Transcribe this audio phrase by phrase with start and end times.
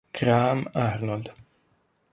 [0.13, 1.29] Graham Arnold